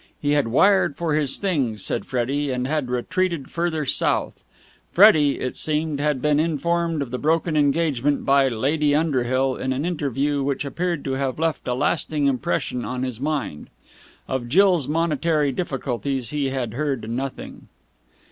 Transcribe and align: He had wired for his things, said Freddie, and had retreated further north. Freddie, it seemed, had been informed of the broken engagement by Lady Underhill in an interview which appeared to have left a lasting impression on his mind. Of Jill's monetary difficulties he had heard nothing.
He 0.19 0.31
had 0.31 0.47
wired 0.47 0.97
for 0.97 1.13
his 1.13 1.37
things, 1.37 1.85
said 1.85 2.05
Freddie, 2.07 2.49
and 2.49 2.65
had 2.65 2.89
retreated 2.89 3.51
further 3.51 3.85
north. 4.01 4.43
Freddie, 4.91 5.39
it 5.39 5.55
seemed, 5.55 5.99
had 5.99 6.23
been 6.23 6.39
informed 6.39 7.03
of 7.03 7.11
the 7.11 7.19
broken 7.19 7.55
engagement 7.55 8.25
by 8.25 8.47
Lady 8.47 8.95
Underhill 8.95 9.55
in 9.55 9.71
an 9.71 9.85
interview 9.85 10.41
which 10.41 10.65
appeared 10.65 11.05
to 11.05 11.11
have 11.11 11.37
left 11.37 11.67
a 11.67 11.75
lasting 11.75 12.25
impression 12.25 12.83
on 12.83 13.03
his 13.03 13.19
mind. 13.19 13.69
Of 14.27 14.49
Jill's 14.49 14.87
monetary 14.87 15.51
difficulties 15.51 16.31
he 16.31 16.45
had 16.49 16.73
heard 16.73 17.07
nothing. 17.07 17.67